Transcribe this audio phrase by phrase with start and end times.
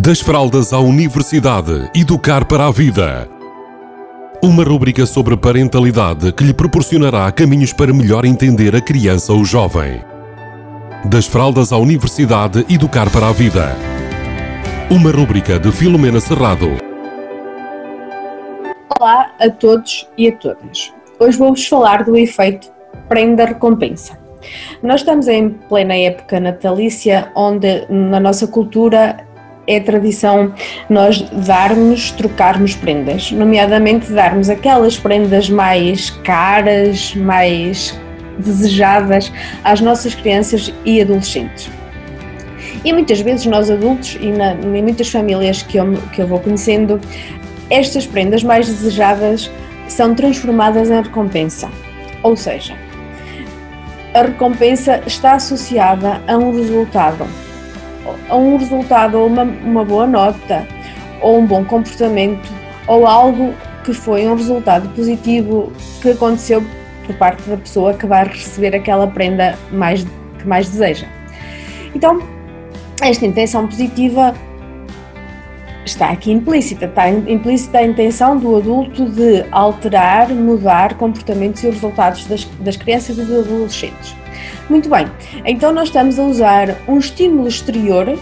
[0.00, 3.28] Das fraldas à universidade, educar para a vida.
[4.40, 10.00] Uma rúbrica sobre parentalidade que lhe proporcionará caminhos para melhor entender a criança ou jovem.
[11.04, 13.74] Das fraldas à universidade, educar para a vida.
[14.88, 16.76] Uma rúbrica de Filomena Serrado.
[19.00, 20.94] Olá a todos e a todas.
[21.18, 22.70] Hoje vou-vos falar do efeito
[23.08, 24.16] prenda-recompensa.
[24.80, 29.26] Nós estamos em plena época natalícia, onde na nossa cultura
[29.68, 30.52] é tradição
[30.88, 37.96] nós darmos, trocarmos prendas, nomeadamente darmos aquelas prendas mais caras, mais
[38.38, 39.30] desejadas
[39.62, 41.70] às nossas crianças e adolescentes.
[42.84, 46.40] E muitas vezes nós adultos e na, em muitas famílias que eu, que eu vou
[46.40, 46.98] conhecendo,
[47.68, 49.50] estas prendas mais desejadas
[49.86, 51.68] são transformadas em recompensa.
[52.22, 52.74] Ou seja,
[54.14, 57.26] a recompensa está associada a um resultado
[58.28, 60.66] a um resultado ou uma, uma boa nota
[61.20, 62.48] ou um bom comportamento
[62.86, 66.62] ou algo que foi um resultado positivo que aconteceu
[67.06, 70.04] por parte da pessoa que vai receber aquela prenda mais,
[70.38, 71.06] que mais deseja.
[71.94, 72.22] Então,
[73.00, 74.34] esta intenção positiva
[75.84, 82.26] está aqui implícita, está implícita a intenção do adulto de alterar, mudar comportamentos e resultados
[82.26, 84.14] das, das crianças e dos adolescentes.
[84.68, 85.06] Muito bem,
[85.44, 88.18] então nós estamos a usar um estímulo exterior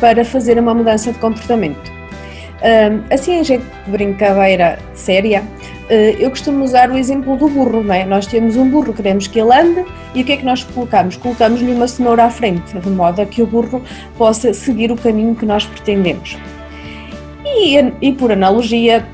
[0.00, 1.92] para fazer uma mudança de comportamento.
[3.10, 5.44] Assim, em jeito de brincadeira séria,
[5.90, 8.06] eh, eu costumo usar o exemplo do burro, não é?
[8.06, 11.16] Nós temos um burro, queremos que ele ande, e o que é que nós colocamos?
[11.16, 13.82] Colocamos-lhe uma cenoura à frente, de modo a que o burro
[14.16, 16.38] possa seguir o caminho que nós pretendemos.
[17.44, 19.04] E, e por analogia,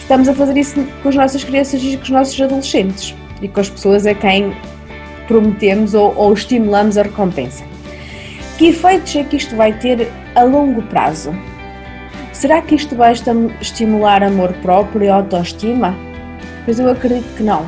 [0.00, 3.60] estamos a fazer isso com as nossas crianças e com os nossos adolescentes e com
[3.60, 4.52] as pessoas a quem
[5.26, 7.64] prometemos ou, ou estimulamos a recompensa.
[8.58, 11.34] Que efeitos é que isto vai ter a longo prazo?
[12.32, 13.12] Será que isto vai
[13.60, 15.94] estimular amor próprio e autoestima?
[16.64, 17.66] Pois eu acredito que não.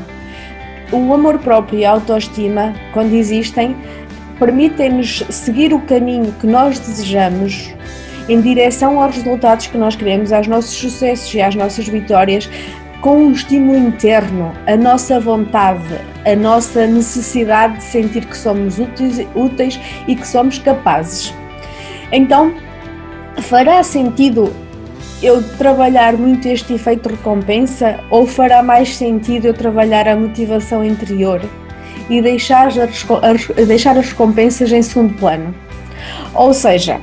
[0.90, 3.76] O amor próprio e a autoestima, quando existem,
[4.38, 7.74] permitem-nos seguir o caminho que nós desejamos
[8.28, 12.48] em direção aos resultados que nós queremos, aos nossos sucessos e às nossas vitórias,
[13.00, 19.26] com um estímulo interno, a nossa vontade, a nossa necessidade de sentir que somos úteis,
[19.34, 21.32] úteis e que somos capazes.
[22.10, 22.54] Então,
[23.42, 24.52] fará sentido
[25.22, 31.40] eu trabalhar muito este efeito recompensa ou fará mais sentido eu trabalhar a motivação interior
[32.10, 33.06] e deixar as,
[33.66, 35.54] deixar as recompensas em segundo plano?
[36.34, 37.00] Ou seja,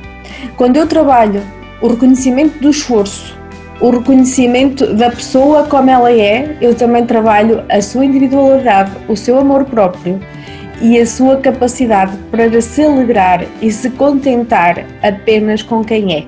[0.56, 1.42] quando eu trabalho
[1.80, 3.36] o reconhecimento do esforço,
[3.80, 9.38] o reconhecimento da pessoa como ela é, eu também trabalho a sua individualidade, o seu
[9.38, 10.20] amor próprio
[10.80, 16.26] e a sua capacidade para se alegrar e se contentar apenas com quem é.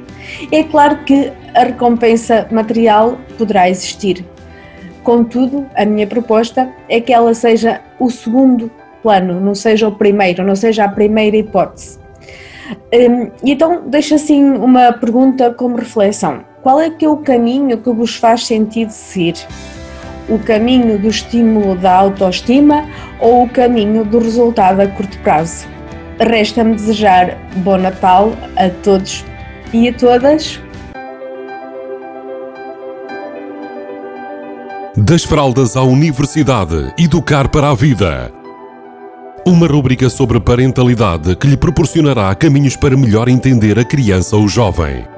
[0.53, 4.25] É claro que a recompensa material poderá existir.
[5.03, 8.71] Contudo, a minha proposta é que ela seja o segundo
[9.03, 11.99] plano, não seja o primeiro, não seja a primeira hipótese.
[12.93, 16.48] Hum, e então deixo assim uma pergunta como reflexão.
[16.63, 19.35] Qual é que é o caminho que vos faz sentido seguir?
[20.29, 22.85] O caminho do estímulo da autoestima
[23.21, 25.67] ou o caminho do resultado a curto prazo?
[26.19, 29.25] Resta-me desejar bom Natal a todos
[29.73, 30.61] e a todas.
[34.97, 38.33] Das fraldas à universidade, educar para a vida.
[39.47, 45.18] Uma rúbrica sobre parentalidade que lhe proporcionará caminhos para melhor entender a criança ou jovem.